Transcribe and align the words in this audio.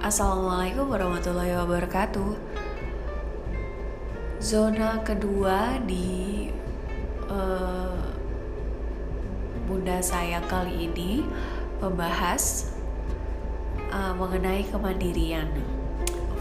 Assalamualaikum 0.00 0.88
warahmatullahi 0.88 1.52
wabarakatuh. 1.60 2.32
Zona 4.40 4.96
kedua 5.04 5.76
di 5.84 6.48
uh, 7.28 8.00
bunda 9.68 10.00
saya 10.00 10.40
kali 10.48 10.88
ini 10.88 11.20
membahas 11.84 12.72
uh, 13.92 14.16
mengenai 14.16 14.64
kemandirian. 14.72 15.52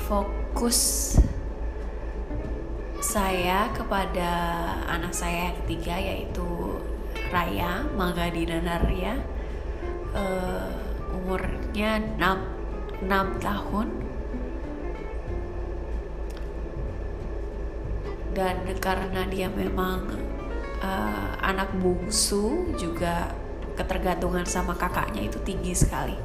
Fokus 0.08 1.20
saya 3.04 3.68
kepada 3.76 4.32
anak 4.88 5.12
saya 5.12 5.52
yang 5.52 5.58
ketiga 5.68 6.00
yaitu 6.00 6.80
Raya 7.28 7.84
Magadina 7.92 8.64
Narya 8.64 9.20
uh, 10.16 10.72
umurnya 11.12 12.00
6, 12.16 12.59
6 13.04 13.40
tahun. 13.40 13.88
Dan 18.36 18.56
karena 18.80 19.28
dia 19.28 19.52
memang 19.52 20.06
uh, 20.80 21.32
anak 21.44 21.76
bungsu 21.80 22.72
juga 22.80 23.36
ketergantungan 23.76 24.44
sama 24.44 24.76
kakaknya 24.76 25.28
itu 25.28 25.40
tinggi 25.44 25.72
sekali. 25.72 26.16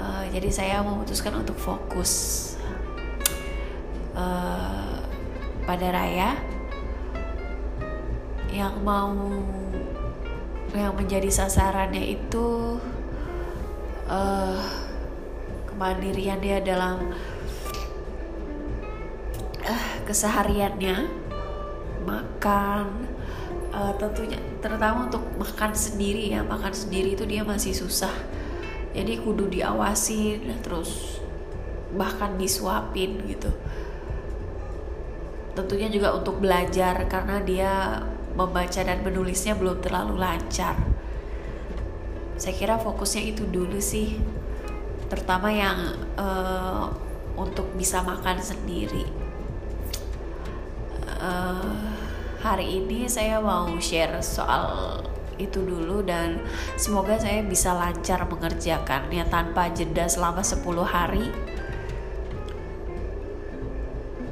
Uh, 0.00 0.24
jadi 0.32 0.48
saya 0.48 0.76
memutuskan 0.80 1.36
untuk 1.36 1.56
fokus 1.60 2.54
uh, 4.16 5.04
pada 5.68 5.86
Raya. 5.92 6.40
Yang 8.50 8.74
mau 8.82 9.14
yang 10.74 10.94
menjadi 10.94 11.30
sasarannya 11.30 12.02
itu 12.18 12.78
uh, 14.10 14.89
kemandirian 15.74 16.38
dia 16.42 16.58
dalam 16.60 17.14
uh, 19.64 19.88
kesehariannya 20.04 21.08
makan 22.04 23.06
uh, 23.70 23.92
tentunya 23.96 24.38
terutama 24.58 25.06
untuk 25.06 25.22
makan 25.38 25.72
sendiri 25.72 26.34
ya 26.34 26.42
makan 26.42 26.74
sendiri 26.74 27.14
itu 27.14 27.24
dia 27.24 27.46
masih 27.46 27.72
susah. 27.72 28.12
Jadi 28.90 29.22
kudu 29.22 29.46
diawasi 29.46 30.42
terus 30.66 31.22
bahkan 31.94 32.34
disuapin 32.34 33.22
gitu. 33.30 33.50
Tentunya 35.54 35.86
juga 35.90 36.14
untuk 36.14 36.42
belajar 36.42 37.06
karena 37.06 37.38
dia 37.42 38.02
membaca 38.34 38.80
dan 38.82 39.02
menulisnya 39.02 39.54
belum 39.58 39.82
terlalu 39.82 40.18
lancar. 40.18 40.74
Saya 42.40 42.54
kira 42.56 42.80
fokusnya 42.80 43.30
itu 43.30 43.44
dulu 43.46 43.78
sih 43.78 44.16
terutama 45.10 45.50
yang 45.50 45.98
uh, 46.14 46.86
untuk 47.34 47.66
bisa 47.74 48.00
makan 48.06 48.38
sendiri. 48.38 49.04
Uh, 51.20 51.74
hari 52.40 52.80
ini 52.80 53.10
saya 53.10 53.42
mau 53.42 53.68
share 53.82 54.22
soal 54.22 55.02
itu 55.36 55.60
dulu 55.64 56.04
dan 56.04 56.40
semoga 56.76 57.16
saya 57.16 57.42
bisa 57.42 57.72
lancar 57.72 58.28
mengerjakannya 58.28 59.26
tanpa 59.28 59.72
jeda 59.74 60.06
selama 60.06 60.46
10 60.46 60.62
hari. 60.86 61.26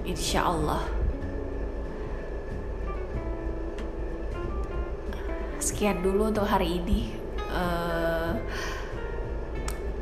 Insya 0.06 0.46
Allah. 0.46 0.84
Sekian 5.58 6.00
dulu 6.00 6.32
untuk 6.32 6.48
hari 6.48 6.80
ini. 6.80 7.12
Uh, 7.48 8.36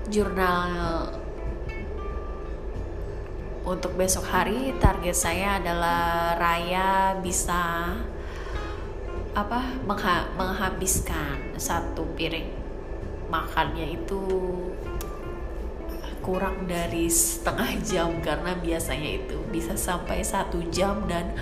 jurnal 0.09 1.11
untuk 3.67 3.99
besok 3.99 4.27
hari. 4.31 4.75
Target 4.78 5.17
saya 5.17 5.49
adalah 5.59 6.34
Raya 6.39 7.19
bisa 7.19 7.93
apa 9.37 9.61
mengha 9.84 10.33
menghabiskan 10.33 11.61
satu 11.61 12.09
piring 12.17 12.49
makannya 13.28 14.00
itu 14.00 14.22
kurang 16.25 16.65
dari 16.65 17.06
setengah 17.06 17.71
jam 17.84 18.09
karena 18.25 18.56
biasanya 18.56 19.21
itu 19.21 19.37
bisa 19.53 19.77
sampai 19.77 20.25
satu 20.25 20.59
jam 20.73 21.05
dan 21.05 21.37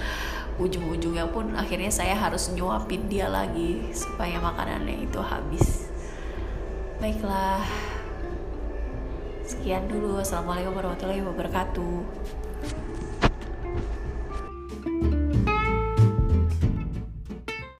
ujung-ujungnya 0.58 1.30
pun 1.30 1.54
akhirnya 1.54 1.88
saya 1.88 2.18
harus 2.18 2.50
nyuapin 2.50 3.06
dia 3.06 3.30
lagi 3.30 3.94
supaya 3.94 4.42
makanannya 4.42 5.06
itu 5.06 5.20
habis. 5.22 5.86
Baiklah 6.98 7.62
Sekian 9.44 9.84
dulu. 9.92 10.16
Assalamualaikum 10.24 10.72
warahmatullahi 10.72 11.20
wabarakatuh. 11.20 12.00